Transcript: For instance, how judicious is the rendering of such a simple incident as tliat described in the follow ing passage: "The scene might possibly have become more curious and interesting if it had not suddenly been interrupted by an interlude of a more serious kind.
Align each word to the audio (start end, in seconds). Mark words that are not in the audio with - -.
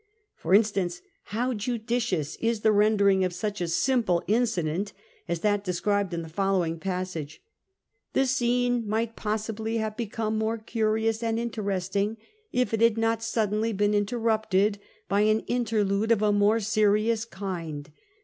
For 0.35 0.55
instance, 0.55 1.03
how 1.25 1.53
judicious 1.53 2.35
is 2.37 2.61
the 2.61 2.71
rendering 2.71 3.23
of 3.23 3.35
such 3.35 3.61
a 3.61 3.67
simple 3.67 4.23
incident 4.27 4.93
as 5.27 5.41
tliat 5.41 5.61
described 5.63 6.11
in 6.11 6.23
the 6.23 6.27
follow 6.27 6.65
ing 6.65 6.79
passage: 6.79 7.39
"The 8.13 8.25
scene 8.25 8.89
might 8.89 9.15
possibly 9.15 9.77
have 9.77 9.95
become 9.95 10.39
more 10.39 10.57
curious 10.57 11.21
and 11.21 11.37
interesting 11.37 12.17
if 12.51 12.73
it 12.73 12.81
had 12.81 12.97
not 12.97 13.21
suddenly 13.21 13.73
been 13.73 13.93
interrupted 13.93 14.79
by 15.07 15.21
an 15.21 15.41
interlude 15.41 16.11
of 16.11 16.23
a 16.23 16.31
more 16.31 16.59
serious 16.59 17.23
kind. 17.23 17.91